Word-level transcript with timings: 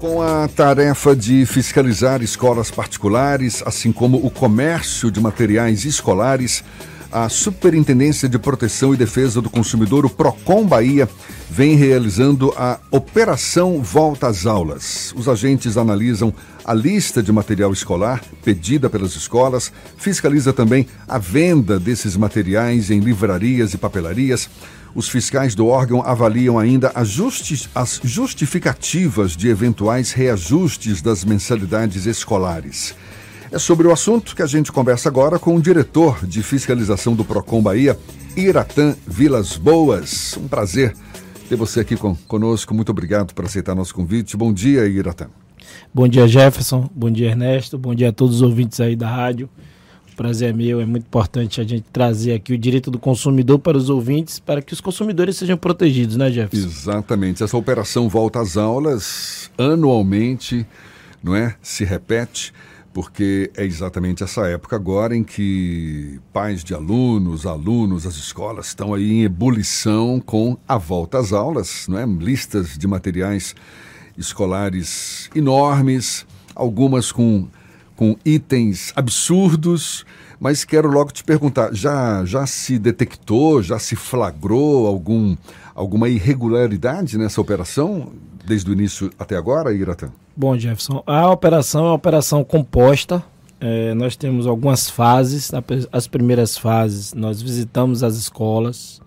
Com 0.00 0.22
a 0.22 0.48
tarefa 0.48 1.14
de 1.14 1.44
fiscalizar 1.44 2.22
escolas 2.22 2.70
particulares, 2.70 3.62
assim 3.66 3.92
como 3.92 4.16
o 4.16 4.30
comércio 4.30 5.10
de 5.10 5.20
materiais 5.20 5.84
escolares, 5.84 6.64
a 7.12 7.28
Superintendência 7.28 8.26
de 8.26 8.38
Proteção 8.38 8.94
e 8.94 8.96
Defesa 8.96 9.42
do 9.42 9.50
Consumidor, 9.50 10.06
o 10.06 10.08
PROCON 10.08 10.64
Bahia, 10.64 11.06
vem 11.50 11.74
realizando 11.74 12.50
a 12.56 12.78
Operação 12.90 13.82
Volta 13.82 14.26
às 14.28 14.46
Aulas. 14.46 15.12
Os 15.14 15.28
agentes 15.28 15.76
analisam 15.76 16.32
a 16.64 16.72
lista 16.72 17.22
de 17.22 17.30
material 17.30 17.70
escolar 17.70 18.22
pedida 18.42 18.88
pelas 18.88 19.14
escolas, 19.14 19.70
fiscaliza 19.98 20.50
também 20.50 20.86
a 21.06 21.18
venda 21.18 21.78
desses 21.78 22.16
materiais 22.16 22.90
em 22.90 23.00
livrarias 23.00 23.74
e 23.74 23.76
papelarias. 23.76 24.48
Os 24.94 25.08
fiscais 25.08 25.54
do 25.54 25.66
órgão 25.66 26.02
avaliam 26.02 26.58
ainda 26.58 26.90
as, 26.94 27.16
as 27.74 28.00
justificativas 28.02 29.36
de 29.36 29.48
eventuais 29.48 30.12
reajustes 30.12 31.00
das 31.00 31.24
mensalidades 31.24 32.06
escolares. 32.06 32.94
É 33.52 33.58
sobre 33.58 33.88
o 33.88 33.92
assunto 33.92 34.36
que 34.36 34.42
a 34.42 34.46
gente 34.46 34.70
conversa 34.70 35.08
agora 35.08 35.38
com 35.38 35.56
o 35.56 35.60
diretor 35.60 36.24
de 36.24 36.42
fiscalização 36.42 37.14
do 37.14 37.24
Procon 37.24 37.60
Bahia, 37.60 37.98
Iratã 38.36 38.94
Vilas 39.06 39.56
Boas. 39.56 40.36
Um 40.36 40.46
prazer 40.46 40.94
ter 41.48 41.56
você 41.56 41.80
aqui 41.80 41.96
com, 41.96 42.14
conosco. 42.14 42.72
Muito 42.72 42.90
obrigado 42.90 43.34
por 43.34 43.44
aceitar 43.44 43.74
nosso 43.74 43.92
convite. 43.92 44.36
Bom 44.36 44.52
dia, 44.52 44.86
Iratã. 44.86 45.26
Bom 45.92 46.06
dia, 46.06 46.28
Jefferson. 46.28 46.88
Bom 46.94 47.10
dia, 47.10 47.30
Ernesto. 47.30 47.76
Bom 47.76 47.92
dia 47.92 48.10
a 48.10 48.12
todos 48.12 48.36
os 48.36 48.42
ouvintes 48.42 48.80
aí 48.80 48.94
da 48.94 49.08
rádio. 49.08 49.48
Prazer 50.20 50.50
é 50.50 50.52
meu. 50.52 50.82
É 50.82 50.84
muito 50.84 51.04
importante 51.04 51.62
a 51.62 51.64
gente 51.64 51.86
trazer 51.90 52.34
aqui 52.34 52.52
o 52.52 52.58
direito 52.58 52.90
do 52.90 52.98
consumidor 52.98 53.58
para 53.58 53.78
os 53.78 53.88
ouvintes, 53.88 54.38
para 54.38 54.60
que 54.60 54.74
os 54.74 54.78
consumidores 54.78 55.34
sejam 55.38 55.56
protegidos, 55.56 56.14
né, 56.14 56.30
Jefferson? 56.30 56.68
Exatamente. 56.68 57.42
Essa 57.42 57.56
operação 57.56 58.06
volta 58.06 58.38
às 58.38 58.58
aulas 58.58 59.50
anualmente, 59.56 60.66
não 61.24 61.34
é? 61.34 61.56
Se 61.62 61.86
repete 61.86 62.52
porque 62.92 63.50
é 63.56 63.64
exatamente 63.64 64.22
essa 64.22 64.46
época 64.46 64.76
agora 64.76 65.16
em 65.16 65.24
que 65.24 66.20
pais 66.34 66.62
de 66.62 66.74
alunos, 66.74 67.46
alunos, 67.46 68.06
as 68.06 68.16
escolas 68.16 68.66
estão 68.66 68.92
aí 68.92 69.10
em 69.10 69.22
ebulição 69.22 70.20
com 70.20 70.54
a 70.68 70.76
volta 70.76 71.18
às 71.18 71.32
aulas, 71.32 71.86
não 71.88 71.98
é? 71.98 72.04
Listas 72.04 72.76
de 72.76 72.86
materiais 72.86 73.54
escolares 74.18 75.30
enormes, 75.34 76.26
algumas 76.54 77.10
com, 77.10 77.48
com 78.00 78.16
itens 78.24 78.94
absurdos, 78.96 80.06
mas 80.40 80.64
quero 80.64 80.90
logo 80.90 81.10
te 81.10 81.22
perguntar, 81.22 81.74
já, 81.74 82.24
já 82.24 82.46
se 82.46 82.78
detectou, 82.78 83.62
já 83.62 83.78
se 83.78 83.94
flagrou 83.94 84.86
algum, 84.86 85.36
alguma 85.74 86.08
irregularidade 86.08 87.18
nessa 87.18 87.42
operação 87.42 88.10
desde 88.46 88.70
o 88.70 88.72
início 88.72 89.10
até 89.18 89.36
agora, 89.36 89.74
Iratã? 89.74 90.10
Bom, 90.34 90.56
Jefferson, 90.56 91.02
a 91.06 91.30
operação 91.30 91.82
é 91.82 91.88
uma 91.88 91.94
operação 91.94 92.42
composta. 92.42 93.22
É, 93.60 93.92
nós 93.92 94.16
temos 94.16 94.46
algumas 94.46 94.88
fases. 94.88 95.50
As 95.92 96.06
primeiras 96.06 96.56
fases, 96.56 97.12
nós 97.12 97.42
visitamos 97.42 98.02
as 98.02 98.16
escolas 98.16 99.02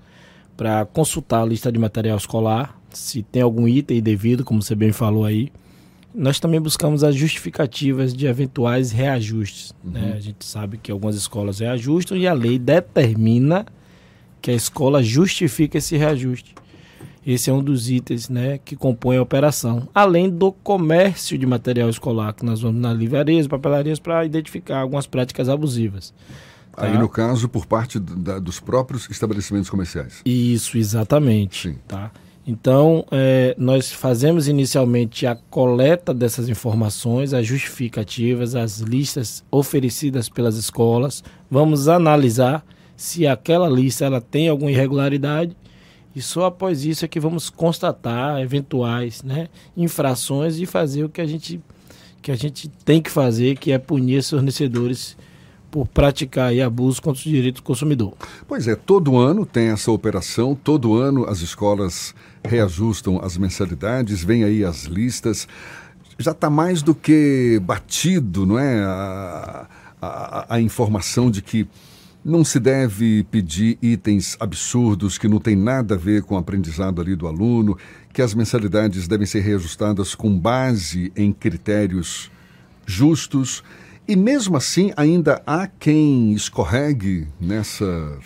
para 0.56 0.86
consultar 0.86 1.42
a 1.42 1.46
lista 1.46 1.72
de 1.72 1.80
material 1.80 2.16
escolar, 2.16 2.80
se 2.92 3.24
tem 3.24 3.42
algum 3.42 3.68
item 3.68 4.04
devido, 4.04 4.44
como 4.44 4.62
você 4.62 4.76
bem 4.76 4.92
falou 4.92 5.26
aí. 5.26 5.52
Nós 6.14 6.40
também 6.40 6.62
buscamos 6.62 7.04
as 7.04 7.16
justificativas 7.16 8.14
de 8.14 8.28
eventuais 8.28 8.92
reajustes. 8.92 9.74
Uhum. 9.84 9.92
Né? 9.92 10.14
A 10.16 10.20
gente 10.20 10.46
sabe 10.46 10.78
que 10.78 10.92
algumas 10.92 11.16
escolas 11.16 11.60
reajustam 11.60 12.18
e 12.18 12.28
a 12.28 12.34
lei 12.34 12.60
determina 12.60 13.66
que 14.42 14.52
a 14.52 14.54
escola 14.54 15.02
justifica 15.02 15.78
esse 15.78 15.98
reajuste. 15.98 16.54
Esse 17.26 17.50
é 17.50 17.54
um 17.54 17.64
dos 17.64 17.90
itens 17.90 18.28
né, 18.28 18.58
que 18.58 18.76
compõe 18.76 19.16
a 19.16 19.22
operação. 19.22 19.88
Além 19.96 20.30
do 20.30 20.52
comércio 20.52 21.38
de 21.38 21.46
material 21.46 21.90
escolar, 21.90 22.34
que 22.34 22.46
nós 22.46 22.62
vamos 22.62 22.82
nas 22.82 22.98
livrarias, 22.98 23.48
papelarias, 23.48 23.98
para 23.98 24.26
identificar 24.26 24.80
algumas 24.80 25.08
práticas 25.08 25.48
abusivas. 25.48 26.14
Tá? 26.76 26.86
Aí, 26.86 26.98
no 26.98 27.08
caso, 27.08 27.48
por 27.48 27.66
parte 27.66 27.98
da, 27.98 28.40
dos 28.40 28.60
próprios 28.60 29.10
estabelecimentos 29.10 29.70
comerciais. 29.70 30.22
Isso, 30.26 30.78
exatamente. 30.78 31.70
Sim. 31.70 31.78
Tá? 31.88 32.12
Então, 32.46 33.06
é, 33.10 33.56
nós 33.58 33.92
fazemos 33.92 34.50
inicialmente 34.50 35.26
a 35.26 35.36
coleta 35.36 36.14
dessas 36.14 36.50
informações, 36.50 37.34
as 37.34 37.48
justificativas, 37.48 38.54
as 38.54 38.80
listas 38.80 39.44
oferecidas 39.50 40.28
pelas 40.28 40.58
escolas. 40.58 41.24
Vamos 41.50 41.88
analisar 41.88 42.66
se 42.98 43.26
aquela 43.26 43.70
lista 43.70 44.06
ela 44.06 44.20
tem 44.20 44.50
alguma 44.50 44.72
irregularidade 44.72 45.56
e 46.16 46.22
só 46.22 46.46
após 46.46 46.86
isso 46.86 47.06
é 47.06 47.08
que 47.08 47.20
vamos 47.20 47.50
constatar 47.50 48.40
eventuais 48.40 49.24
né, 49.24 49.48
infrações 49.76 50.60
e 50.60 50.66
fazer 50.66 51.04
o 51.04 51.10
que 51.10 51.22
a 51.22 51.26
gente, 51.26 51.60
que 52.22 52.32
a 52.32 52.36
gente 52.36 52.68
tem 52.86 53.02
que 53.02 53.10
fazer, 53.10 53.58
que 53.58 53.72
é 53.72 53.80
punir 53.80 54.18
esses 54.18 54.32
fornecedores 54.32 55.18
por 55.72 55.88
praticar 55.88 56.50
aí 56.50 56.62
abuso 56.62 57.02
contra 57.02 57.18
os 57.18 57.24
direitos 57.24 57.62
do 57.62 57.66
consumidor. 57.66 58.14
Pois 58.48 58.68
é, 58.68 58.76
todo 58.76 59.18
ano 59.18 59.44
tem 59.44 59.70
essa 59.70 59.92
operação, 59.92 60.54
todo 60.54 60.96
ano 60.96 61.26
as 61.28 61.40
escolas 61.40 62.14
reajustam 62.44 63.20
as 63.24 63.38
mensalidades, 63.38 64.24
vem 64.24 64.44
aí 64.44 64.64
as 64.64 64.84
listas. 64.84 65.48
Já 66.18 66.32
está 66.32 66.50
mais 66.50 66.82
do 66.82 66.94
que 66.94 67.60
batido, 67.64 68.46
não 68.46 68.60
é? 68.60 68.84
A, 68.84 69.68
a, 70.02 70.56
a 70.56 70.62
informação 70.62 71.32
de 71.32 71.42
que 71.42 71.68
não 72.24 72.44
se 72.46 72.60
deve 72.60 73.26
pedir 73.30 73.78
itens 73.82 74.38
absurdos 74.40 75.18
que 75.18 75.28
não 75.28 75.40
têm 75.40 75.56
nada 75.56 75.96
a 75.96 75.98
ver 75.98 76.24
com 76.24 76.36
o 76.36 76.38
aprendizado 76.38 77.02
ali 77.02 77.16
do 77.16 77.28
aluno, 77.28 77.78
que 78.14 78.22
as 78.22 78.34
mensalidades 78.34 79.08
devem 79.08 79.26
ser 79.26 79.42
reajustadas 79.42 80.16
com 80.16 80.38
base 80.38 81.12
em 81.16 81.34
critérios 81.34 82.32
justos. 82.86 83.64
E 84.08 84.16
mesmo 84.16 84.56
assim, 84.56 84.94
ainda 84.96 85.42
há 85.46 85.68
quem 85.68 86.34
escorregue 86.34 87.28
nessa. 87.40 88.18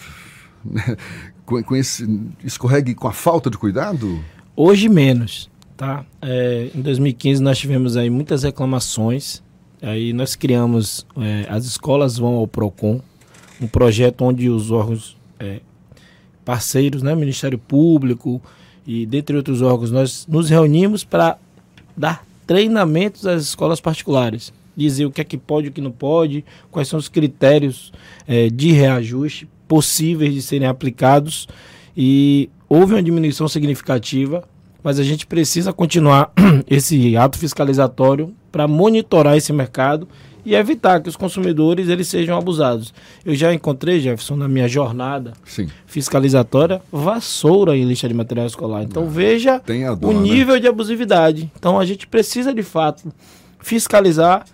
Com, 1.48 1.64
com, 1.64 1.76
esse. 1.76 2.06
escorregue 2.44 2.94
com 2.94 3.08
a 3.08 3.14
falta 3.14 3.50
de 3.50 3.58
cuidado? 3.58 4.20
Hoje 4.54 4.90
menos, 4.90 5.50
tá? 5.78 6.06
É, 6.22 6.70
em 6.76 6.82
2015 6.82 7.42
nós 7.42 7.58
tivemos 7.58 7.96
aí 7.96 8.10
muitas 8.10 8.44
reclamações. 8.44 9.42
Aí 9.82 10.12
nós 10.12 10.36
criamos. 10.36 11.08
É, 11.16 11.48
as 11.50 11.66
escolas 11.66 12.18
vão 12.18 12.36
ao 12.36 12.48
PROCON, 12.48 13.02
um 13.62 13.68
projeto 13.68 14.24
onde 14.24 14.50
os 14.50 14.72
órgãos 14.72 15.16
é, 15.40 15.62
parceiros, 16.44 17.02
né, 17.02 17.16
Ministério 17.16 17.58
Público 17.58 18.42
e 18.86 19.06
dentre 19.06 19.36
outros 19.36 19.62
órgãos, 19.62 19.92
nós 19.92 20.26
nos 20.28 20.50
reunimos 20.50 21.04
para 21.04 21.38
dar 21.96 22.26
treinamentos 22.46 23.26
às 23.26 23.44
escolas 23.44 23.82
particulares, 23.82 24.54
dizer 24.76 25.06
o 25.06 25.12
que 25.12 25.20
é 25.20 25.24
que 25.26 25.38
pode 25.38 25.68
o 25.68 25.72
que 25.72 25.82
não 25.82 25.92
pode, 25.92 26.46
quais 26.72 26.88
são 26.88 26.98
os 26.98 27.10
critérios 27.10 27.92
é, 28.26 28.50
de 28.50 28.72
reajuste 28.72 29.48
possíveis 29.68 30.34
de 30.34 30.42
serem 30.42 30.68
aplicados 30.68 31.48
e 31.96 32.50
houve 32.70 32.94
uma 32.94 33.04
diminuição 33.04 33.48
significativa, 33.48 34.44
mas 34.84 35.00
a 35.00 35.04
gente 35.04 35.26
precisa 35.26 35.74
continuar 35.74 36.32
esse 36.70 37.18
ato 37.18 37.38
fiscalizatório 37.38 38.34
para 38.52 38.68
monitorar 38.68 39.36
esse 39.36 39.52
mercado 39.52 40.08
e 40.46 40.56
evitar 40.56 41.02
que 41.02 41.10
os 41.10 41.18
consumidores 41.18 41.90
eles 41.90 42.08
sejam 42.08 42.38
abusados. 42.38 42.94
Eu 43.26 43.36
já 43.36 43.54
encontrei, 43.54 44.00
Jefferson, 44.00 44.38
na 44.38 44.48
minha 44.48 44.66
jornada 44.66 45.34
Sim. 45.44 45.68
fiscalizatória, 45.86 46.82
vassoura 46.90 47.76
em 47.76 47.84
lista 47.84 48.08
de 48.08 48.14
material 48.14 48.48
escolar. 48.48 48.84
Então 48.84 49.04
ah, 49.04 49.10
veja 49.10 49.62
dor, 50.00 50.10
o 50.10 50.14
né? 50.14 50.20
nível 50.22 50.56
né? 50.56 50.62
de 50.62 50.68
abusividade. 50.68 51.52
Então 51.60 51.78
a 51.78 51.84
gente 51.84 52.08
precisa 52.08 52.54
de 52.54 52.64
fato 52.64 53.12
fiscalizar 53.60 54.46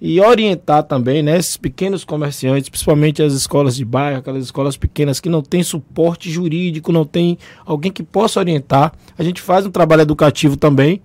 e 0.00 0.20
orientar 0.20 0.84
também 0.84 1.22
né, 1.22 1.36
esses 1.36 1.56
pequenos 1.56 2.04
comerciantes, 2.04 2.68
principalmente 2.68 3.22
as 3.22 3.32
escolas 3.32 3.76
de 3.76 3.84
bairro, 3.84 4.18
aquelas 4.18 4.44
escolas 4.44 4.76
pequenas 4.76 5.20
que 5.20 5.28
não 5.28 5.42
têm 5.42 5.62
suporte 5.62 6.30
jurídico, 6.30 6.92
não 6.92 7.04
tem 7.04 7.36
alguém 7.66 7.90
que 7.90 8.02
possa 8.02 8.38
orientar. 8.38 8.92
A 9.18 9.22
gente 9.22 9.42
faz 9.42 9.66
um 9.66 9.70
trabalho 9.70 10.02
educativo 10.02 10.56
também 10.56 11.02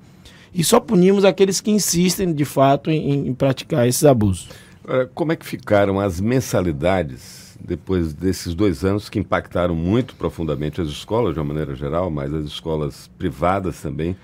e 0.53 0.63
só 0.63 0.79
punimos 0.79 1.25
aqueles 1.25 1.59
que 1.59 1.71
insistem 1.71 2.33
de 2.33 2.45
fato 2.45 2.91
em, 2.91 3.27
em 3.27 3.33
praticar 3.33 3.87
esses 3.87 4.05
abusos. 4.05 4.49
Como 5.15 5.31
é 5.31 5.35
que 5.35 5.45
ficaram 5.45 5.99
as 5.99 6.19
mensalidades 6.19 7.57
depois 7.65 8.13
desses 8.13 8.53
dois 8.53 8.83
anos 8.83 9.09
que 9.09 9.17
impactaram 9.17 9.73
muito 9.73 10.13
profundamente 10.15 10.81
as 10.81 10.89
escolas 10.89 11.33
de 11.33 11.39
uma 11.39 11.45
maneira 11.45 11.73
geral, 11.73 12.11
mas 12.11 12.33
as 12.33 12.45
escolas 12.45 13.09
privadas 13.17 13.81
também? 13.81 14.15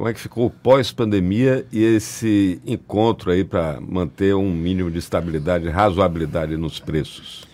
Como 0.00 0.08
é 0.08 0.14
que 0.14 0.20
ficou 0.20 0.46
o 0.46 0.50
pós-pandemia 0.50 1.66
e 1.70 1.84
esse 1.84 2.58
encontro 2.66 3.30
aí 3.30 3.44
para 3.44 3.78
manter 3.82 4.34
um 4.34 4.50
mínimo 4.50 4.90
de 4.90 4.98
estabilidade, 4.98 5.68
razoabilidade 5.68 6.56
nos 6.56 6.80
preços? 6.80 7.44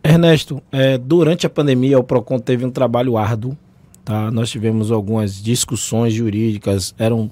Ernesto, 0.00 0.62
é, 0.70 0.96
durante 0.96 1.44
a 1.44 1.50
pandemia 1.50 1.98
o 1.98 2.04
Procon 2.04 2.38
teve 2.38 2.64
um 2.64 2.70
trabalho 2.70 3.16
árduo. 3.16 3.58
Tá? 4.04 4.30
Nós 4.30 4.48
tivemos 4.48 4.92
algumas 4.92 5.42
discussões 5.42 6.14
jurídicas, 6.14 6.94
eram 6.96 7.28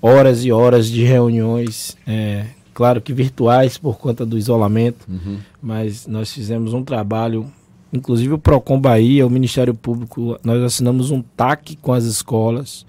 horas 0.00 0.42
e 0.42 0.50
horas 0.50 0.88
de 0.88 1.04
reuniões, 1.04 1.94
é, 2.06 2.46
claro 2.72 2.98
que 2.98 3.12
virtuais 3.12 3.76
por 3.76 3.98
conta 3.98 4.24
do 4.24 4.38
isolamento, 4.38 5.06
uhum. 5.06 5.36
mas 5.62 6.06
nós 6.06 6.32
fizemos 6.32 6.72
um 6.72 6.82
trabalho, 6.82 7.46
inclusive 7.92 8.32
o 8.32 8.38
Procon 8.38 8.80
Bahia, 8.80 9.26
o 9.26 9.30
Ministério 9.30 9.74
Público, 9.74 10.38
nós 10.42 10.62
assinamos 10.62 11.10
um 11.10 11.20
TAC 11.20 11.76
com 11.76 11.92
as 11.92 12.04
escolas, 12.04 12.86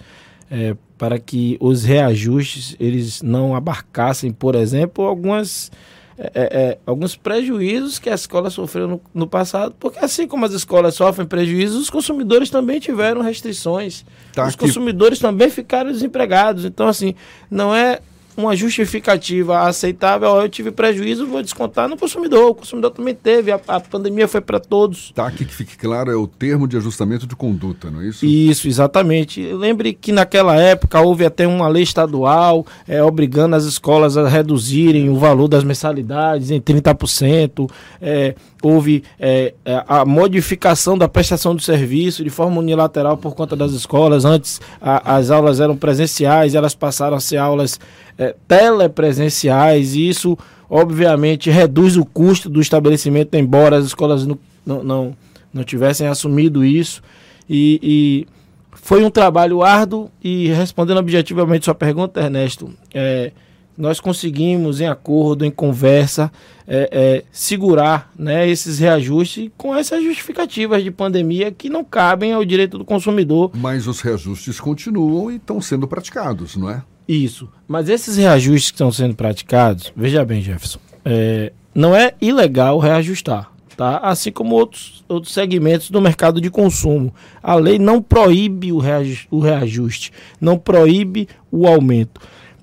é, 0.53 0.77
para 0.99 1.17
que 1.17 1.57
os 1.59 1.83
reajustes 1.83 2.75
eles 2.79 3.23
não 3.23 3.55
abarcassem, 3.55 4.31
por 4.31 4.53
exemplo, 4.53 5.03
algumas 5.03 5.71
é, 6.15 6.31
é, 6.35 6.43
é, 6.43 6.77
alguns 6.85 7.15
prejuízos 7.15 7.97
que 7.97 8.07
a 8.07 8.13
escola 8.13 8.51
sofreu 8.51 8.87
no, 8.87 9.01
no, 9.11 9.25
passado, 9.25 9.73
porque 9.79 9.97
assim 9.97 10.27
como 10.27 10.45
as 10.45 10.53
escolas 10.53 10.93
sofrem 10.93 11.27
prejuízos, 11.27 11.81
os 11.81 11.89
consumidores 11.89 12.51
também 12.51 12.79
tiveram 12.79 13.21
restrições. 13.21 14.05
Tá 14.31 14.43
os 14.43 14.49
aqui. 14.49 14.59
consumidores 14.59 15.17
também 15.17 15.49
ficaram 15.49 15.91
desempregados. 15.91 16.65
Então, 16.65 16.87
assim, 16.87 17.15
não 17.49 17.73
é 17.73 17.99
uma 18.35 18.55
justificativa 18.55 19.61
aceitável, 19.61 20.29
eu 20.41 20.49
tive 20.49 20.71
prejuízo, 20.71 21.27
vou 21.27 21.41
descontar 21.41 21.87
no 21.87 21.97
consumidor. 21.97 22.51
O 22.51 22.55
consumidor 22.55 22.91
também 22.91 23.13
teve, 23.13 23.51
a, 23.51 23.59
a 23.67 23.79
pandemia 23.79 24.27
foi 24.27 24.41
para 24.41 24.59
todos. 24.59 25.11
Tá, 25.11 25.27
aqui 25.27 25.45
que 25.45 25.53
fique 25.53 25.77
claro, 25.77 26.11
é 26.11 26.15
o 26.15 26.27
termo 26.27 26.67
de 26.67 26.77
ajustamento 26.77 27.27
de 27.27 27.35
conduta, 27.35 27.91
não 27.91 28.01
é 28.01 28.07
isso? 28.07 28.25
Isso, 28.25 28.67
exatamente. 28.67 29.41
Lembre 29.53 29.93
que 29.93 30.11
naquela 30.11 30.55
época 30.55 30.99
houve 30.99 31.25
até 31.25 31.47
uma 31.47 31.67
lei 31.67 31.83
estadual 31.83 32.65
é, 32.87 33.01
obrigando 33.03 33.55
as 33.55 33.65
escolas 33.65 34.17
a 34.17 34.27
reduzirem 34.27 35.09
o 35.09 35.15
valor 35.15 35.47
das 35.47 35.63
mensalidades 35.63 36.51
em 36.51 36.59
30%. 36.59 37.69
É, 38.01 38.35
houve 38.61 39.03
é, 39.19 39.53
é, 39.65 39.83
a 39.87 40.05
modificação 40.05 40.97
da 40.97 41.07
prestação 41.07 41.55
do 41.55 41.61
serviço 41.61 42.23
de 42.23 42.29
forma 42.29 42.59
unilateral 42.59 43.17
por 43.17 43.35
conta 43.35 43.55
das 43.55 43.71
escolas. 43.73 44.25
Antes 44.25 44.61
a, 44.81 45.15
as 45.15 45.29
aulas 45.29 45.59
eram 45.59 45.75
presenciais, 45.75 46.55
elas 46.55 46.75
passaram 46.75 47.17
a 47.17 47.19
ser 47.19 47.37
aulas 47.37 47.79
é, 48.17 48.35
telepresenciais, 48.47 49.95
e 49.95 50.07
isso 50.07 50.37
obviamente 50.69 51.49
reduz 51.49 51.97
o 51.97 52.05
custo 52.05 52.49
do 52.49 52.59
estabelecimento, 52.59 53.35
embora 53.35 53.77
as 53.77 53.85
escolas 53.85 54.25
não, 54.25 54.39
não, 54.65 54.83
não, 54.83 55.17
não 55.53 55.63
tivessem 55.63 56.07
assumido 56.07 56.65
isso. 56.65 57.01
E, 57.49 57.79
e, 57.83 58.27
foi 58.75 59.05
um 59.05 59.09
trabalho 59.09 59.61
árduo 59.61 60.09
e 60.21 60.49
respondendo 60.49 60.97
objetivamente 60.97 61.63
sua 61.63 61.75
pergunta, 61.75 62.19
Ernesto, 62.19 62.73
é, 62.93 63.31
nós 63.77 63.99
conseguimos, 63.99 64.81
em 64.81 64.87
acordo, 64.87 65.45
em 65.45 65.51
conversa, 65.51 66.31
é, 66.67 66.89
é, 66.91 67.23
segurar 67.31 68.11
né, 68.17 68.47
esses 68.47 68.79
reajustes 68.79 69.49
com 69.57 69.75
essas 69.75 70.03
justificativas 70.03 70.83
de 70.83 70.91
pandemia 70.91 71.51
que 71.51 71.69
não 71.69 71.83
cabem 71.83 72.33
ao 72.33 72.43
direito 72.43 72.77
do 72.77 72.85
consumidor. 72.85 73.51
Mas 73.55 73.87
os 73.87 74.01
reajustes 74.01 74.59
continuam 74.59 75.31
e 75.31 75.35
estão 75.35 75.61
sendo 75.61 75.87
praticados, 75.87 76.55
não 76.55 76.69
é? 76.69 76.83
Isso. 77.07 77.49
Mas 77.67 77.89
esses 77.89 78.17
reajustes 78.17 78.71
que 78.71 78.75
estão 78.75 78.91
sendo 78.91 79.15
praticados, 79.15 79.91
veja 79.95 80.23
bem, 80.23 80.41
Jefferson, 80.41 80.79
é, 81.03 81.51
não 81.73 81.95
é 81.95 82.13
ilegal 82.21 82.79
reajustar. 82.79 83.51
Tá? 83.75 83.97
Assim 83.97 84.31
como 84.31 84.55
outros, 84.55 85.03
outros 85.09 85.33
segmentos 85.33 85.89
do 85.89 85.99
mercado 85.99 86.39
de 86.39 86.49
consumo. 86.49 87.13
A 87.41 87.55
lei 87.55 87.79
não 87.79 88.01
proíbe 88.01 88.71
o 88.71 88.77
reajuste, 88.77 89.27
o 89.31 89.39
reajuste 89.39 90.11
não 90.39 90.57
proíbe 90.57 91.27
o 91.51 91.67
aumento. 91.67 92.21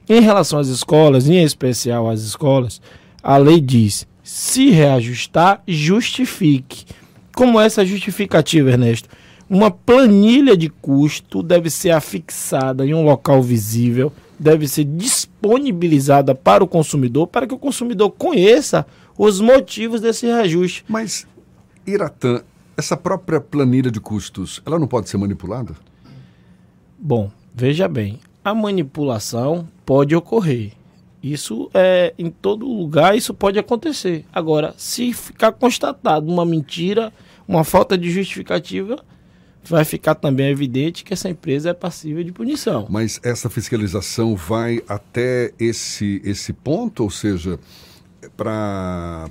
Em 0.08 0.20
relação 0.20 0.58
às 0.58 0.68
escolas, 0.68 1.28
em 1.28 1.42
especial 1.42 2.08
às 2.08 2.22
escolas, 2.22 2.80
a 3.22 3.36
lei 3.36 3.60
diz: 3.60 4.06
se 4.22 4.70
reajustar, 4.70 5.62
justifique. 5.66 6.84
Como 7.34 7.60
é 7.60 7.66
essa 7.66 7.84
justificativa, 7.84 8.70
Ernesto? 8.70 9.08
Uma 9.48 9.70
planilha 9.70 10.56
de 10.56 10.68
custo 10.68 11.42
deve 11.42 11.70
ser 11.70 11.90
afixada 11.90 12.86
em 12.86 12.94
um 12.94 13.02
local 13.02 13.42
visível, 13.42 14.12
deve 14.40 14.66
ser 14.66 14.84
disponibilizada 14.84 16.34
para 16.34 16.64
o 16.64 16.66
consumidor, 16.66 17.26
para 17.26 17.46
que 17.46 17.52
o 17.52 17.58
consumidor 17.58 18.10
conheça 18.10 18.86
os 19.18 19.38
motivos 19.38 20.00
desse 20.00 20.26
reajuste. 20.26 20.82
Mas, 20.88 21.26
Iratã, 21.86 22.42
essa 22.74 22.96
própria 22.96 23.38
planilha 23.38 23.90
de 23.90 24.00
custos, 24.00 24.62
ela 24.64 24.78
não 24.78 24.86
pode 24.86 25.10
ser 25.10 25.18
manipulada? 25.18 25.74
Bom, 26.98 27.30
veja 27.54 27.86
bem, 27.86 28.18
a 28.42 28.54
manipulação 28.54 29.68
pode 29.84 30.16
ocorrer. 30.16 30.72
Isso 31.22 31.70
é 31.74 32.14
em 32.18 32.30
todo 32.30 32.66
lugar, 32.66 33.14
isso 33.14 33.34
pode 33.34 33.58
acontecer. 33.58 34.24
Agora, 34.32 34.72
se 34.78 35.12
ficar 35.12 35.52
constatado 35.52 36.26
uma 36.26 36.46
mentira, 36.46 37.12
uma 37.46 37.62
falta 37.62 37.98
de 37.98 38.10
justificativa, 38.10 39.04
vai 39.64 39.84
ficar 39.84 40.14
também 40.14 40.48
evidente 40.48 41.04
que 41.04 41.12
essa 41.12 41.28
empresa 41.28 41.70
é 41.70 41.74
passível 41.74 42.22
de 42.24 42.32
punição. 42.32 42.86
Mas 42.88 43.20
essa 43.22 43.48
fiscalização 43.50 44.34
vai 44.34 44.82
até 44.88 45.52
esse, 45.58 46.20
esse 46.24 46.52
ponto, 46.52 47.02
ou 47.02 47.10
seja, 47.10 47.58
para 48.36 49.28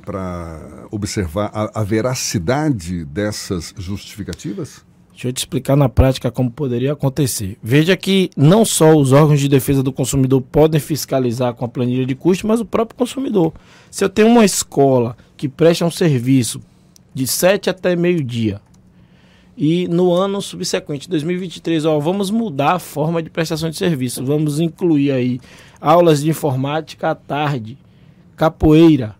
observar 0.92 1.52
a, 1.54 1.81
a 1.81 1.84
veracidade 1.84 3.06
dessas 3.06 3.74
justificativas? 3.78 4.88
Deixa 5.12 5.28
eu 5.28 5.34
te 5.34 5.40
explicar 5.40 5.76
na 5.76 5.90
prática 5.90 6.31
como 6.31 6.50
poderia 6.50 6.94
acontecer. 6.94 7.58
Veja 7.62 7.98
que 7.98 8.30
não 8.38 8.64
só 8.64 8.96
os 8.96 9.12
órgãos 9.12 9.42
de 9.42 9.50
defesa 9.50 9.84
do 9.84 9.92
consumidor 9.92 10.42
podem 10.42 10.80
fiscalizar 10.80 11.54
com 11.54 11.66
a 11.66 11.68
planilha 11.68 12.06
de 12.06 12.16
custo, 12.16 12.48
mas 12.48 12.62
o 12.62 12.66
próprio 12.66 12.98
consumidor. 12.98 13.52
Se 13.92 14.02
eu 14.02 14.10
tenho 14.10 14.30
uma 14.30 14.46
escola 14.46 15.18
que 15.36 15.50
presta 15.50 15.84
um 15.84 15.92
serviço 15.92 16.62
de 17.14 17.28
7 17.28 17.70
até 17.70 17.98
meio-dia, 17.98 18.62
e 19.62 19.90
no 19.90 20.14
ano 20.14 20.42
subsequente, 20.42 21.10
2023, 21.10 21.84
ó, 21.84 22.00
vamos 22.00 22.32
mudar 22.32 22.76
a 22.76 22.80
forma 22.80 23.22
de 23.22 23.30
prestação 23.30 23.70
de 23.70 23.76
serviço. 23.76 24.24
Vamos 24.24 24.62
incluir 24.62 25.12
aí 25.12 25.42
aulas 25.82 26.22
de 26.22 26.30
informática 26.30 27.10
à 27.10 27.16
tarde, 27.16 27.78
capoeira, 28.38 29.18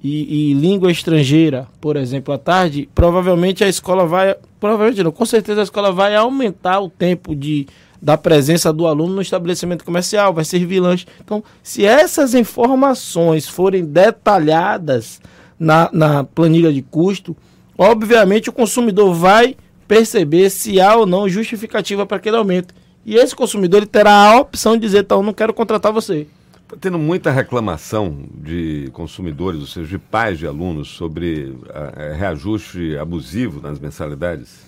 e, 0.00 0.52
e, 0.52 0.54
língua 0.54 0.92
estrangeira, 0.92 1.66
por 1.80 1.96
exemplo, 1.96 2.32
à 2.32 2.38
tarde, 2.38 2.88
provavelmente 2.94 3.64
a 3.64 3.68
escola 3.68 4.06
vai, 4.06 4.36
provavelmente 4.60 5.02
não, 5.02 5.10
com 5.10 5.26
certeza 5.26 5.62
a 5.62 5.64
escola 5.64 5.90
vai 5.90 6.14
aumentar 6.14 6.78
o 6.78 6.88
tempo 6.88 7.34
de, 7.34 7.66
da 8.00 8.16
presença 8.16 8.72
do 8.72 8.86
aluno 8.86 9.14
no 9.14 9.22
estabelecimento 9.22 9.84
comercial, 9.84 10.32
vai 10.32 10.44
servir 10.44 10.78
lanche. 10.78 11.04
Então, 11.20 11.42
se 11.64 11.84
essas 11.84 12.32
informações 12.34 13.48
forem 13.48 13.84
detalhadas 13.84 15.20
na, 15.58 15.90
na 15.92 16.22
planilha 16.22 16.72
de 16.72 16.82
custo, 16.82 17.36
obviamente 17.76 18.48
o 18.48 18.52
consumidor 18.52 19.12
vai 19.12 19.56
perceber 19.86 20.50
se 20.50 20.80
há 20.80 20.96
ou 20.96 21.06
não 21.06 21.28
justificativa 21.28 22.06
para 22.06 22.16
aquele 22.16 22.36
aumento. 22.36 22.74
E 23.06 23.16
esse 23.16 23.36
consumidor 23.36 23.78
ele 23.78 23.86
terá 23.86 24.12
a 24.12 24.40
opção 24.40 24.74
de 24.74 24.80
dizer, 24.80 25.00
então, 25.00 25.22
não 25.22 25.32
quero 25.32 25.52
contratar 25.52 25.92
você. 25.92 26.26
Está 26.62 26.76
tendo 26.80 26.98
muita 26.98 27.30
reclamação 27.30 28.16
de 28.34 28.88
consumidores, 28.94 29.60
ou 29.60 29.66
seja, 29.66 29.86
de 29.86 29.98
pais 29.98 30.38
de 30.38 30.46
alunos, 30.46 30.88
sobre 30.88 31.54
a, 31.68 32.02
a 32.02 32.14
reajuste 32.14 32.96
abusivo 32.96 33.60
nas 33.60 33.78
mensalidades? 33.78 34.64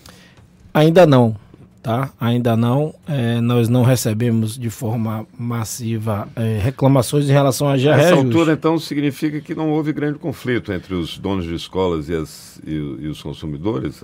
Ainda 0.75 1.07
não, 1.07 1.35
tá? 1.83 2.11
Ainda 2.21 2.55
não. 2.55 2.95
É, 3.09 3.41
nós 3.41 3.71
não 3.71 3.83
recebemos 3.83 4.59
de 4.59 4.69
forma 4.69 5.27
massiva 5.39 6.29
é, 6.37 6.59
reclamações 6.63 7.31
em 7.31 7.33
relação 7.33 7.67
a 7.67 7.77
reajuste. 7.77 7.97
Nessa 8.03 8.15
altura, 8.15 8.53
então, 8.53 8.79
significa 8.79 9.41
que 9.41 9.55
não 9.55 9.71
houve 9.71 9.95
grande 9.95 10.19
conflito 10.19 10.71
entre 10.75 10.93
os 10.93 11.17
donos 11.17 11.47
de 11.47 11.55
escolas 11.55 12.11
e, 12.11 12.15
as, 12.15 12.61
e, 12.67 12.75
e 12.75 13.09
os 13.09 13.23
consumidores? 13.23 14.03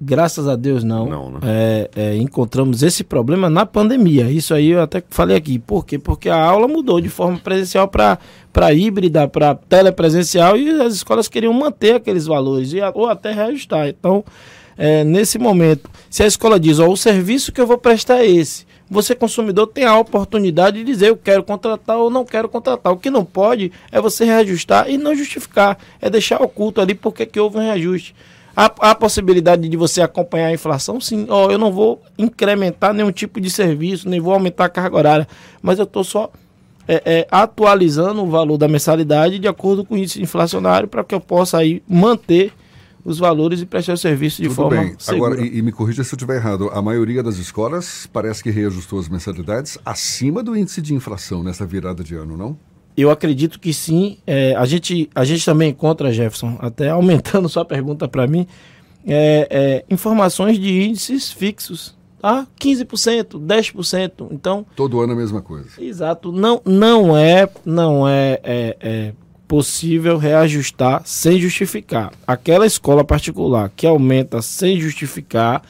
Graças 0.00 0.46
a 0.46 0.56
Deus 0.56 0.84
não. 0.84 1.06
não 1.06 1.30
né? 1.30 1.38
é, 1.42 1.90
é, 1.96 2.16
encontramos 2.16 2.82
esse 2.82 3.02
problema 3.02 3.48
na 3.48 3.64
pandemia. 3.64 4.30
Isso 4.30 4.52
aí 4.52 4.68
eu 4.68 4.82
até 4.82 5.02
falei 5.08 5.36
aqui. 5.36 5.58
Por 5.58 5.86
quê? 5.86 5.98
Porque 5.98 6.28
a 6.28 6.36
aula 6.36 6.68
mudou 6.68 7.00
de 7.00 7.08
forma 7.08 7.38
presencial 7.38 7.88
para 7.88 8.74
híbrida, 8.74 9.26
para 9.26 9.54
telepresencial 9.54 10.56
e 10.56 10.68
as 10.82 10.94
escolas 10.94 11.28
queriam 11.28 11.52
manter 11.52 11.94
aqueles 11.94 12.26
valores 12.26 12.74
e, 12.74 12.78
ou 12.94 13.08
até 13.08 13.32
reajustar. 13.32 13.88
Então, 13.88 14.22
é, 14.76 15.02
nesse 15.02 15.38
momento, 15.38 15.88
se 16.10 16.22
a 16.22 16.26
escola 16.26 16.60
diz, 16.60 16.78
ó, 16.78 16.88
o 16.88 16.96
serviço 16.96 17.50
que 17.50 17.60
eu 17.60 17.66
vou 17.66 17.78
prestar 17.78 18.18
é 18.18 18.26
esse, 18.26 18.66
você 18.88 19.14
consumidor 19.14 19.66
tem 19.66 19.84
a 19.84 19.98
oportunidade 19.98 20.78
de 20.78 20.84
dizer 20.84 21.08
eu 21.08 21.16
quero 21.16 21.42
contratar 21.42 21.96
ou 21.96 22.10
não 22.10 22.24
quero 22.24 22.48
contratar. 22.50 22.92
O 22.92 22.98
que 22.98 23.10
não 23.10 23.24
pode 23.24 23.72
é 23.90 23.98
você 23.98 24.26
reajustar 24.26 24.90
e 24.90 24.98
não 24.98 25.14
justificar, 25.14 25.78
é 26.00 26.10
deixar 26.10 26.42
oculto 26.42 26.82
ali 26.82 26.94
porque 26.94 27.24
que 27.24 27.40
houve 27.40 27.56
um 27.56 27.62
reajuste. 27.62 28.14
Há, 28.56 28.72
há 28.80 28.94
possibilidade 28.94 29.68
de 29.68 29.76
você 29.76 30.00
acompanhar 30.00 30.46
a 30.46 30.52
inflação? 30.52 30.98
Sim. 30.98 31.26
Oh, 31.28 31.50
eu 31.50 31.58
não 31.58 31.70
vou 31.70 32.02
incrementar 32.16 32.94
nenhum 32.94 33.12
tipo 33.12 33.38
de 33.38 33.50
serviço, 33.50 34.08
nem 34.08 34.18
vou 34.18 34.32
aumentar 34.32 34.64
a 34.64 34.68
carga 34.70 34.96
horária, 34.96 35.28
mas 35.60 35.78
eu 35.78 35.84
estou 35.84 36.02
só 36.02 36.30
é, 36.88 37.02
é, 37.04 37.28
atualizando 37.30 38.22
o 38.22 38.30
valor 38.30 38.56
da 38.56 38.66
mensalidade 38.66 39.38
de 39.38 39.46
acordo 39.46 39.84
com 39.84 39.94
o 39.94 39.98
índice 39.98 40.22
inflacionário 40.22 40.88
para 40.88 41.04
que 41.04 41.14
eu 41.14 41.20
possa 41.20 41.58
aí 41.58 41.82
manter 41.86 42.52
os 43.04 43.18
valores 43.18 43.60
e 43.60 43.66
prestar 43.66 43.92
o 43.92 43.96
serviço 43.96 44.42
de 44.42 44.48
Tudo 44.48 44.56
forma 44.56 44.82
bem. 44.82 44.96
segura. 44.98 45.34
Agora, 45.34 45.46
e, 45.46 45.58
e, 45.58 45.62
me 45.62 45.70
corrija 45.70 46.02
se 46.02 46.12
eu 46.12 46.16
estiver 46.16 46.36
errado, 46.36 46.70
a 46.72 46.82
maioria 46.82 47.22
das 47.22 47.36
escolas 47.36 48.08
parece 48.12 48.42
que 48.42 48.50
reajustou 48.50 48.98
as 48.98 49.08
mensalidades 49.08 49.78
acima 49.84 50.42
do 50.42 50.56
índice 50.56 50.82
de 50.82 50.92
inflação 50.92 51.42
nessa 51.42 51.64
virada 51.64 52.02
de 52.02 52.16
ano, 52.16 52.36
não? 52.36 52.58
Eu 52.96 53.10
acredito 53.10 53.60
que 53.60 53.74
sim. 53.74 54.18
É, 54.26 54.54
a, 54.56 54.64
gente, 54.64 55.10
a 55.14 55.24
gente 55.24 55.44
também 55.44 55.70
encontra, 55.70 56.12
Jefferson, 56.12 56.56
até 56.60 56.88
aumentando 56.88 57.48
sua 57.50 57.64
pergunta 57.64 58.08
para 58.08 58.26
mim, 58.26 58.46
é, 59.06 59.46
é, 59.50 59.94
informações 59.94 60.58
de 60.58 60.82
índices 60.82 61.30
fixos. 61.30 61.94
Tá? 62.20 62.46
15%, 62.58 63.38
10%. 63.38 64.28
Então. 64.32 64.66
Todo 64.74 65.00
ano 65.00 65.12
a 65.12 65.16
mesma 65.16 65.42
coisa. 65.42 65.68
Exato. 65.78 66.32
Não, 66.32 66.62
não 66.64 67.16
é, 67.16 67.48
não 67.64 68.08
é, 68.08 68.40
é, 68.42 68.76
é 68.80 69.12
possível 69.46 70.16
reajustar 70.16 71.02
sem 71.04 71.38
justificar. 71.38 72.12
Aquela 72.26 72.66
escola 72.66 73.04
particular 73.04 73.70
que 73.76 73.86
aumenta 73.86 74.42
sem 74.42 74.80
justificar 74.80 75.62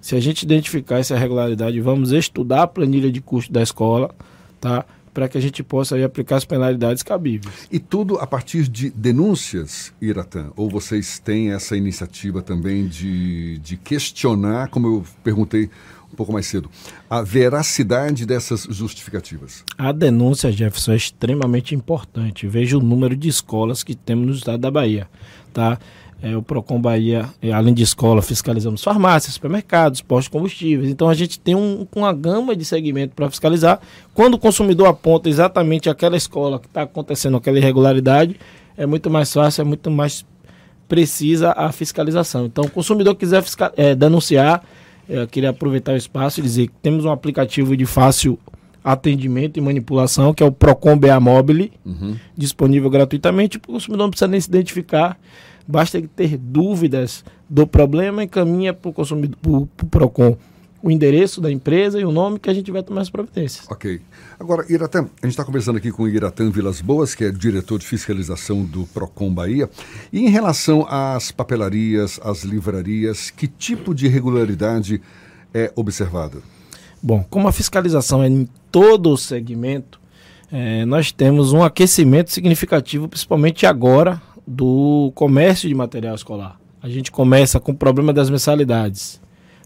Se 0.00 0.14
a 0.14 0.20
gente 0.20 0.42
identificar 0.42 0.98
essa 0.98 1.16
irregularidade, 1.16 1.80
vamos 1.80 2.12
estudar 2.12 2.62
a 2.62 2.66
planilha 2.66 3.10
de 3.10 3.20
custo 3.20 3.52
da 3.52 3.62
escola, 3.62 4.14
tá? 4.60 4.84
Para 5.16 5.30
que 5.30 5.38
a 5.38 5.40
gente 5.40 5.62
possa 5.62 5.94
aí, 5.94 6.04
aplicar 6.04 6.36
as 6.36 6.44
penalidades 6.44 7.02
cabíveis. 7.02 7.66
E 7.72 7.78
tudo 7.78 8.18
a 8.18 8.26
partir 8.26 8.68
de 8.68 8.90
denúncias, 8.90 9.90
Iratã? 9.98 10.50
Ou 10.54 10.68
vocês 10.68 11.18
têm 11.18 11.52
essa 11.52 11.74
iniciativa 11.74 12.42
também 12.42 12.86
de, 12.86 13.56
de 13.60 13.78
questionar, 13.78 14.68
como 14.68 14.86
eu 14.86 15.04
perguntei 15.24 15.70
um 16.12 16.14
pouco 16.14 16.34
mais 16.34 16.44
cedo, 16.44 16.70
a 17.08 17.22
veracidade 17.22 18.26
dessas 18.26 18.64
justificativas? 18.68 19.64
A 19.78 19.90
denúncia, 19.90 20.52
Jefferson, 20.52 20.92
é 20.92 20.96
extremamente 20.96 21.74
importante. 21.74 22.46
Veja 22.46 22.76
o 22.76 22.82
número 22.82 23.16
de 23.16 23.30
escolas 23.30 23.82
que 23.82 23.94
temos 23.94 24.26
no 24.26 24.34
estado 24.34 24.58
da 24.58 24.70
Bahia. 24.70 25.08
Tá? 25.50 25.78
É, 26.22 26.34
o 26.34 26.42
Procon 26.42 26.80
Bahia, 26.80 27.28
é, 27.42 27.52
além 27.52 27.74
de 27.74 27.82
escola, 27.82 28.22
fiscalizamos 28.22 28.82
farmácias, 28.82 29.34
supermercados, 29.34 30.00
postos 30.00 30.24
de 30.24 30.30
combustíveis. 30.30 30.90
Então 30.90 31.08
a 31.08 31.14
gente 31.14 31.38
tem 31.38 31.54
um, 31.54 31.86
uma 31.94 32.12
gama 32.12 32.56
de 32.56 32.64
segmento 32.64 33.14
para 33.14 33.28
fiscalizar. 33.28 33.80
Quando 34.14 34.34
o 34.34 34.38
consumidor 34.38 34.88
aponta 34.88 35.28
exatamente 35.28 35.90
aquela 35.90 36.16
escola 36.16 36.58
que 36.58 36.66
está 36.66 36.82
acontecendo 36.82 37.36
aquela 37.36 37.58
irregularidade, 37.58 38.36
é 38.76 38.86
muito 38.86 39.10
mais 39.10 39.32
fácil, 39.32 39.60
é 39.60 39.64
muito 39.64 39.90
mais 39.90 40.24
precisa 40.88 41.52
a 41.52 41.70
fiscalização. 41.72 42.46
Então, 42.46 42.64
o 42.64 42.70
consumidor 42.70 43.14
quiser 43.14 43.42
fiscal, 43.42 43.72
é, 43.76 43.94
denunciar, 43.94 44.62
eu 45.08 45.26
queria 45.26 45.50
aproveitar 45.50 45.92
o 45.92 45.96
espaço 45.96 46.40
e 46.40 46.42
dizer 46.42 46.68
que 46.68 46.74
temos 46.82 47.04
um 47.04 47.10
aplicativo 47.10 47.76
de 47.76 47.86
fácil 47.86 48.38
atendimento 48.82 49.56
e 49.56 49.60
manipulação, 49.60 50.32
que 50.32 50.42
é 50.42 50.46
o 50.46 50.52
Procon 50.52 50.96
BA 50.96 51.18
Mobile, 51.18 51.72
uhum. 51.84 52.16
disponível 52.36 52.88
gratuitamente. 52.88 53.56
O 53.56 53.60
consumidor 53.60 54.04
não 54.04 54.10
precisa 54.10 54.28
nem 54.28 54.40
se 54.40 54.48
identificar, 54.48 55.18
basta 55.66 56.00
ter 56.14 56.36
dúvidas 56.36 57.24
do 57.48 57.66
problema 57.66 58.24
e 58.24 58.28
caminha 58.28 58.72
para 58.72 58.90
o 58.90 58.92
consumidor, 58.92 59.68
para 59.76 59.86
o 59.86 59.88
Procon 59.88 60.36
o 60.82 60.90
endereço 60.90 61.40
da 61.40 61.50
empresa 61.50 61.98
e 61.98 62.04
o 62.04 62.12
nome 62.12 62.38
que 62.38 62.48
a 62.48 62.54
gente 62.54 62.70
vai 62.70 62.80
tomar 62.80 63.00
as 63.00 63.10
providências. 63.10 63.66
Ok. 63.68 64.00
Agora, 64.38 64.64
Iratã, 64.68 65.00
a 65.00 65.26
gente 65.26 65.32
está 65.32 65.44
conversando 65.44 65.78
aqui 65.78 65.90
com 65.90 66.04
o 66.04 66.08
Iratã 66.08 66.48
Vilas 66.48 66.80
Boas, 66.80 67.12
que 67.12 67.24
é 67.24 67.30
diretor 67.30 67.78
de 67.78 67.86
fiscalização 67.86 68.62
do 68.64 68.86
PROCON 68.86 69.34
Bahia. 69.34 69.68
E 70.12 70.20
em 70.20 70.28
relação 70.28 70.86
às 70.88 71.32
papelarias, 71.32 72.20
às 72.22 72.44
livrarias, 72.44 73.30
que 73.30 73.48
tipo 73.48 73.94
de 73.94 74.06
irregularidade 74.06 75.00
é 75.52 75.72
observada? 75.74 76.38
Bom, 77.02 77.24
como 77.28 77.48
a 77.48 77.52
fiscalização 77.52 78.22
é 78.22 78.28
em 78.28 78.48
todo 78.70 79.10
o 79.10 79.16
segmento, 79.16 80.00
é, 80.52 80.84
nós 80.84 81.10
temos 81.10 81.52
um 81.52 81.64
aquecimento 81.64 82.30
significativo, 82.30 83.08
principalmente 83.08 83.66
agora, 83.66 84.22
do 84.46 85.10
comércio 85.14 85.68
de 85.68 85.74
material 85.74 86.14
escolar. 86.14 86.58
A 86.82 86.88
gente 86.88 87.10
começa 87.10 87.58
com 87.58 87.72
o 87.72 87.76
problema 87.76 88.12
das 88.12 88.30
mensalidades 88.30 89.20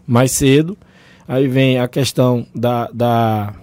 mais 0.07 0.31
cedo 0.31 0.77
Aí 1.31 1.47
vem 1.47 1.79
a 1.79 1.87
questão 1.87 2.45
da, 2.53 2.89
da 2.93 3.53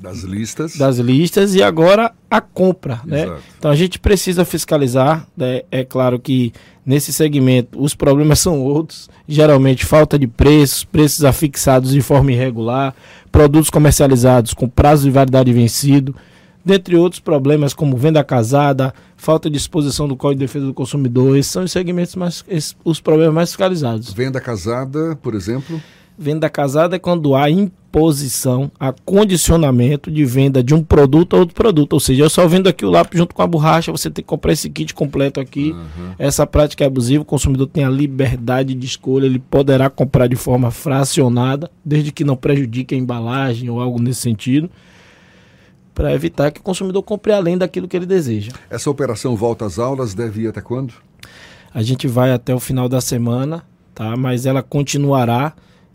das 0.00 0.24
listas. 0.24 0.76
Das 0.76 0.98
listas 0.98 1.54
e 1.54 1.62
agora 1.62 2.10
a 2.28 2.40
compra, 2.40 3.00
né? 3.04 3.30
Então 3.56 3.70
a 3.70 3.76
gente 3.76 4.00
precisa 4.00 4.44
fiscalizar, 4.44 5.24
né? 5.36 5.62
é 5.70 5.84
claro 5.84 6.18
que 6.18 6.52
nesse 6.84 7.12
segmento 7.12 7.80
os 7.80 7.94
problemas 7.94 8.40
são 8.40 8.60
outros, 8.60 9.08
geralmente 9.28 9.86
falta 9.86 10.18
de 10.18 10.26
preços, 10.26 10.82
preços 10.82 11.24
afixados 11.24 11.92
de 11.92 12.00
forma 12.00 12.32
irregular, 12.32 12.92
produtos 13.30 13.70
comercializados 13.70 14.52
com 14.52 14.68
prazo 14.68 15.04
de 15.04 15.10
validade 15.12 15.52
vencido, 15.52 16.16
dentre 16.64 16.96
outros 16.96 17.20
problemas 17.20 17.72
como 17.72 17.96
venda 17.96 18.24
casada, 18.24 18.92
falta 19.22 19.48
de 19.48 19.56
exposição 19.56 20.08
do 20.08 20.16
Código 20.16 20.40
de 20.40 20.46
Defesa 20.46 20.66
do 20.66 20.74
Consumidor, 20.74 21.36
esses 21.36 21.52
são 21.52 21.62
os 21.62 21.70
segmentos 21.70 22.16
mais 22.16 22.44
esses, 22.48 22.76
os 22.84 23.00
problemas 23.00 23.32
mais 23.32 23.50
fiscalizados. 23.50 24.12
Venda 24.12 24.40
casada, 24.40 25.16
por 25.22 25.36
exemplo? 25.36 25.80
Venda 26.18 26.50
casada 26.50 26.96
é 26.96 26.98
quando 26.98 27.36
há 27.36 27.48
imposição, 27.48 28.68
há 28.80 28.92
condicionamento 28.92 30.10
de 30.10 30.24
venda 30.24 30.60
de 30.60 30.74
um 30.74 30.82
produto 30.82 31.36
a 31.36 31.38
outro 31.38 31.54
produto. 31.54 31.92
Ou 31.92 32.00
seja, 32.00 32.24
eu 32.24 32.28
só 32.28 32.48
vendo 32.48 32.68
aqui 32.68 32.84
o 32.84 32.90
lápis 32.90 33.16
junto 33.16 33.32
com 33.32 33.42
a 33.42 33.46
borracha, 33.46 33.92
você 33.92 34.10
tem 34.10 34.24
que 34.24 34.28
comprar 34.28 34.54
esse 34.54 34.68
kit 34.68 34.92
completo 34.92 35.38
aqui. 35.38 35.70
Uhum. 35.70 36.14
Essa 36.18 36.44
prática 36.44 36.82
é 36.82 36.88
abusiva, 36.88 37.22
o 37.22 37.24
consumidor 37.24 37.68
tem 37.68 37.84
a 37.84 37.90
liberdade 37.90 38.74
de 38.74 38.86
escolha, 38.86 39.26
ele 39.26 39.38
poderá 39.38 39.88
comprar 39.88 40.26
de 40.26 40.36
forma 40.36 40.72
fracionada, 40.72 41.70
desde 41.84 42.10
que 42.10 42.24
não 42.24 42.34
prejudique 42.34 42.92
a 42.92 42.98
embalagem 42.98 43.70
ou 43.70 43.80
algo 43.80 44.02
nesse 44.02 44.20
sentido 44.20 44.68
para 45.94 46.12
evitar 46.12 46.50
que 46.50 46.60
o 46.60 46.62
consumidor 46.62 47.02
compre 47.02 47.32
além 47.32 47.58
daquilo 47.58 47.86
que 47.86 47.96
ele 47.96 48.06
deseja. 48.06 48.52
Essa 48.70 48.90
operação 48.90 49.36
volta 49.36 49.66
às 49.66 49.78
aulas 49.78 50.14
deve 50.14 50.42
ir 50.42 50.48
até 50.48 50.60
quando? 50.60 50.94
A 51.72 51.82
gente 51.82 52.06
vai 52.06 52.32
até 52.32 52.54
o 52.54 52.60
final 52.60 52.88
da 52.88 53.00
semana, 53.00 53.64
tá? 53.94 54.16
Mas 54.16 54.46
ela 54.46 54.62
continuará 54.62 55.54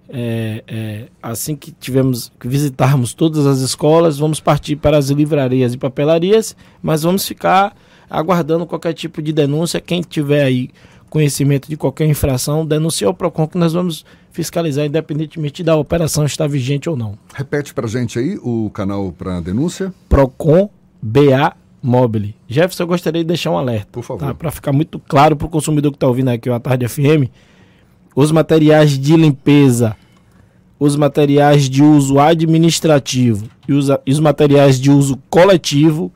é, 0.10 0.64
é, 0.68 1.08
assim 1.22 1.56
que 1.56 1.72
tivermos 1.72 2.32
que 2.40 2.48
visitarmos 2.48 3.14
todas 3.14 3.46
as 3.46 3.60
escolas, 3.60 4.18
vamos 4.18 4.40
partir 4.40 4.78
para 4.78 4.98
as 4.98 5.10
livrarias 5.10 5.74
e 5.74 5.78
papelarias, 5.78 6.56
mas 6.82 7.04
vamos 7.04 7.28
ficar 7.28 7.76
aguardando 8.10 8.66
qualquer 8.66 8.94
tipo 8.94 9.22
de 9.22 9.34
denúncia. 9.34 9.82
Quem 9.82 10.02
tiver 10.02 10.44
aí 10.44 10.70
conhecimento 11.10 11.70
de 11.70 11.78
qualquer 11.78 12.08
infração, 12.08 12.66
denuncie 12.66 13.06
ao 13.06 13.14
PROCON 13.14 13.48
que 13.48 13.58
nós 13.58 13.74
vamos 13.74 14.06
fiscalizar, 14.32 14.86
independentemente 14.86 15.64
da 15.64 15.76
operação 15.76 16.26
estar 16.26 16.48
vigente 16.48 16.90
ou 16.90 16.96
não. 16.96 17.18
Repete 17.34 17.74
para 17.74 17.88
gente 17.88 18.20
aí 18.20 18.38
o 18.42 18.70
canal 18.72 19.12
para 19.12 19.40
denúncia. 19.40 19.94
PROCON 20.10 20.70
BA 21.02 21.56
Mobile. 21.82 22.36
Jefferson, 22.48 22.84
eu 22.84 22.88
gostaria 22.88 23.22
de 23.22 23.28
deixar 23.28 23.52
um 23.52 23.58
alerta. 23.58 23.88
Por 23.92 24.04
favor. 24.04 24.26
Tá? 24.26 24.34
Para 24.34 24.52
ficar 24.52 24.72
muito 24.72 25.00
claro 25.00 25.36
para 25.36 25.48
o 25.48 25.50
consumidor 25.50 25.92
que 25.92 25.96
está 25.96 26.08
ouvindo 26.08 26.30
aqui 26.30 26.50
o 26.50 26.54
A 26.54 26.60
Tarde 26.60 26.88
FM 26.88 27.32
os 28.18 28.32
materiais 28.32 28.98
de 28.98 29.16
limpeza, 29.16 29.96
os 30.80 30.96
materiais 30.96 31.70
de 31.70 31.84
uso 31.84 32.20
administrativo 32.20 33.48
e 33.68 33.74
os, 33.74 33.90
e 33.90 34.12
os 34.12 34.20
materiais 34.20 34.80
de 34.80 34.90
uso 34.90 35.20
coletivo 35.30 36.12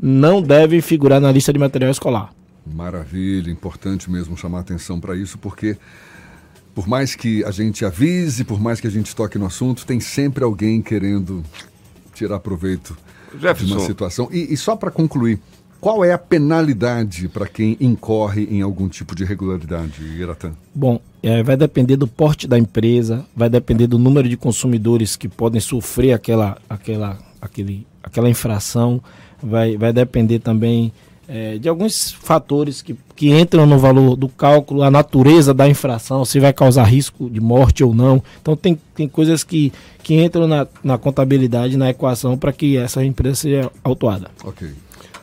não 0.00 0.42
devem 0.42 0.82
figurar 0.82 1.18
na 1.18 1.32
lista 1.32 1.50
de 1.50 1.58
material 1.58 1.90
escolar. 1.90 2.30
Maravilha, 2.66 3.50
importante 3.50 4.10
mesmo 4.10 4.36
chamar 4.36 4.60
atenção 4.60 5.00
para 5.00 5.16
isso, 5.16 5.38
porque 5.38 5.76
por 6.74 6.86
mais 6.86 7.14
que 7.14 7.44
a 7.44 7.50
gente 7.50 7.84
avise, 7.84 8.44
por 8.44 8.60
mais 8.60 8.80
que 8.80 8.86
a 8.86 8.90
gente 8.90 9.14
toque 9.14 9.38
no 9.38 9.46
assunto, 9.46 9.84
tem 9.84 10.00
sempre 10.00 10.44
alguém 10.44 10.80
querendo 10.80 11.42
tirar 12.14 12.38
proveito 12.40 12.96
Jefferson. 13.38 13.66
de 13.66 13.72
uma 13.72 13.86
situação. 13.86 14.28
E, 14.30 14.52
e 14.52 14.56
só 14.56 14.76
para 14.76 14.90
concluir, 14.90 15.40
qual 15.80 16.04
é 16.04 16.12
a 16.12 16.18
penalidade 16.18 17.28
para 17.28 17.46
quem 17.46 17.76
incorre 17.80 18.44
em 18.50 18.60
algum 18.60 18.88
tipo 18.88 19.14
de 19.14 19.22
irregularidade, 19.22 20.02
Iratã? 20.02 20.52
Bom, 20.74 21.00
é, 21.22 21.42
vai 21.42 21.56
depender 21.56 21.96
do 21.96 22.06
porte 22.06 22.46
da 22.46 22.58
empresa, 22.58 23.24
vai 23.34 23.48
depender 23.48 23.86
do 23.86 23.98
número 23.98 24.28
de 24.28 24.36
consumidores 24.36 25.16
que 25.16 25.28
podem 25.28 25.60
sofrer 25.60 26.12
aquela, 26.12 26.58
aquela, 26.68 27.18
aquele, 27.40 27.86
aquela 28.02 28.28
infração, 28.28 29.02
vai, 29.42 29.76
vai 29.78 29.92
depender 29.92 30.38
também 30.38 30.92
é, 31.32 31.58
de 31.58 31.68
alguns 31.68 32.10
fatores 32.10 32.82
que, 32.82 32.96
que 33.14 33.30
entram 33.30 33.64
no 33.64 33.78
valor 33.78 34.16
do 34.16 34.28
cálculo, 34.28 34.82
a 34.82 34.90
natureza 34.90 35.54
da 35.54 35.68
infração, 35.68 36.24
se 36.24 36.40
vai 36.40 36.52
causar 36.52 36.82
risco 36.82 37.30
de 37.30 37.40
morte 37.40 37.84
ou 37.84 37.94
não. 37.94 38.20
Então 38.42 38.56
tem, 38.56 38.76
tem 38.96 39.06
coisas 39.06 39.44
que, 39.44 39.72
que 40.02 40.20
entram 40.20 40.48
na, 40.48 40.66
na 40.82 40.98
contabilidade, 40.98 41.76
na 41.76 41.88
equação, 41.88 42.36
para 42.36 42.52
que 42.52 42.76
essa 42.76 43.04
empresa 43.04 43.36
seja 43.36 43.70
autuada. 43.84 44.28
Ok. 44.44 44.68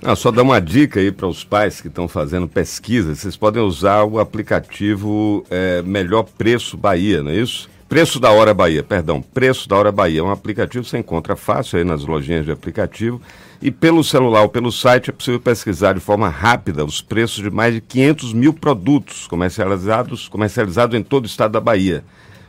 Ah, 0.01 0.15
só 0.15 0.31
dar 0.31 0.43
uma 0.43 0.61
dica 0.61 1.01
aí 1.01 1.11
para 1.11 1.27
os 1.27 1.43
pais 1.43 1.81
que 1.81 1.89
estão 1.89 2.07
fazendo 2.07 2.47
pesquisa. 2.47 3.13
Vocês 3.13 3.35
podem 3.35 3.61
usar 3.61 4.05
o 4.05 4.17
aplicativo 4.19 5.43
é, 5.49 5.81
Melhor 5.81 6.23
Preço 6.23 6.77
Bahia, 6.77 7.21
não 7.21 7.31
é 7.31 7.35
isso? 7.35 7.69
Preço 7.89 8.19
da 8.19 8.29
Hora 8.31 8.53
Bahia, 8.53 8.83
perdão. 8.83 9.21
Preço 9.21 9.67
da 9.69 9.77
Hora 9.77 9.93
Bahia. 9.93 10.19
É 10.19 10.23
um 10.23 10.29
aplicativo 10.29 10.83
que 10.83 10.89
você 10.89 10.97
encontra 10.97 11.37
fácil 11.37 11.77
aí 11.77 11.85
nas 11.85 12.03
lojinhas 12.03 12.43
de 12.43 12.51
aplicativo. 12.51 13.21
E 13.61 13.71
pelo 13.71 14.03
celular 14.03 14.41
ou 14.41 14.49
pelo 14.49 14.73
site 14.73 15.09
é 15.09 15.13
possível 15.13 15.39
pesquisar 15.39 15.93
de 15.93 16.01
forma 16.01 16.27
rápida 16.27 16.83
os 16.83 17.01
preços 17.01 17.41
de 17.41 17.49
mais 17.49 17.73
de 17.73 17.79
500 17.79 18.33
mil 18.33 18.53
produtos 18.53 19.25
comercializados, 19.25 20.27
comercializados 20.27 20.99
em 20.99 21.01
todo 21.01 21.23
o 21.23 21.27
estado 21.27 21.53
da 21.53 21.61
Bahia. 21.61 22.03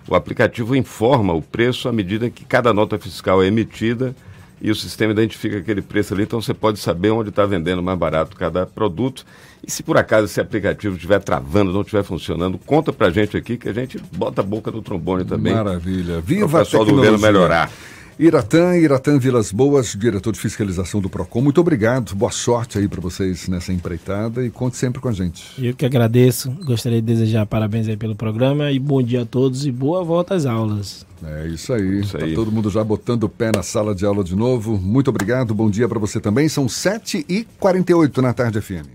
O 0.08 0.16
aplicativo 0.16 0.74
informa 0.74 1.32
o 1.32 1.40
preço 1.40 1.88
à 1.88 1.92
medida 1.92 2.28
que 2.28 2.44
cada 2.44 2.72
nota 2.72 2.98
fiscal 2.98 3.40
é 3.40 3.46
emitida 3.46 4.16
e 4.60 4.72
o 4.72 4.74
sistema 4.74 5.12
identifica 5.12 5.58
aquele 5.58 5.82
preço 5.82 6.14
ali, 6.14 6.24
então 6.24 6.40
você 6.40 6.52
pode 6.52 6.80
saber 6.80 7.10
onde 7.10 7.28
está 7.28 7.46
vendendo 7.46 7.80
mais 7.80 7.96
barato 7.96 8.36
cada 8.36 8.66
produto. 8.66 9.24
E 9.66 9.70
se 9.70 9.82
por 9.82 9.96
acaso 9.96 10.26
esse 10.26 10.40
aplicativo 10.40 10.94
estiver 10.94 11.20
travando, 11.20 11.72
não 11.72 11.80
estiver 11.80 12.02
funcionando, 12.02 12.58
conta 12.58 12.92
pra 12.92 13.10
gente 13.10 13.36
aqui 13.36 13.56
que 13.56 13.68
a 13.68 13.72
gente 13.72 14.00
bota 14.12 14.40
a 14.40 14.44
boca 14.44 14.70
no 14.70 14.82
trombone 14.82 15.24
também. 15.24 15.52
Maravilha. 15.52 16.20
Viva 16.20 16.46
o 16.46 16.60
pessoal 16.60 16.84
do 16.84 16.94
governo 16.94 17.18
melhorar. 17.18 17.70
Iratã, 18.18 18.76
Iratã 18.76 19.16
Vilas 19.16 19.52
Boas, 19.52 19.94
diretor 19.96 20.32
de 20.32 20.40
fiscalização 20.40 21.00
do 21.00 21.08
PROCON. 21.08 21.40
Muito 21.40 21.60
obrigado, 21.60 22.16
boa 22.16 22.32
sorte 22.32 22.76
aí 22.76 22.88
para 22.88 23.00
vocês 23.00 23.46
nessa 23.46 23.72
empreitada 23.72 24.44
e 24.44 24.50
conte 24.50 24.76
sempre 24.76 25.00
com 25.00 25.08
a 25.08 25.12
gente. 25.12 25.44
Eu 25.64 25.72
que 25.72 25.86
agradeço, 25.86 26.50
gostaria 26.64 27.00
de 27.00 27.06
desejar 27.06 27.46
parabéns 27.46 27.86
aí 27.86 27.96
pelo 27.96 28.16
programa 28.16 28.72
e 28.72 28.78
bom 28.80 29.00
dia 29.00 29.22
a 29.22 29.24
todos 29.24 29.64
e 29.66 29.70
boa 29.70 30.02
volta 30.02 30.34
às 30.34 30.46
aulas. 30.46 31.06
É 31.24 31.46
isso 31.46 31.72
aí, 31.72 32.00
isso 32.00 32.18
tá 32.18 32.24
aí. 32.24 32.34
todo 32.34 32.50
mundo 32.50 32.68
já 32.70 32.82
botando 32.82 33.22
o 33.22 33.28
pé 33.28 33.52
na 33.54 33.62
sala 33.62 33.94
de 33.94 34.04
aula 34.04 34.24
de 34.24 34.34
novo. 34.34 34.76
Muito 34.76 35.10
obrigado, 35.10 35.54
bom 35.54 35.70
dia 35.70 35.88
para 35.88 36.00
você 36.00 36.18
também. 36.18 36.48
São 36.48 36.66
7h48 36.66 38.16
na 38.18 38.32
tarde 38.32 38.60
FM. 38.60 38.88